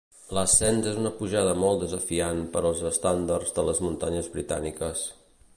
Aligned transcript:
L'ascens 0.35 0.87
és 0.91 0.95
una 1.01 1.11
pujada 1.19 1.51
molt 1.65 1.83
desafiant 1.83 2.41
per 2.57 2.65
als 2.71 2.83
estàndards 2.93 3.55
de 3.59 3.69
les 3.71 3.85
muntanyes 3.89 4.35
britàniques. 4.39 5.09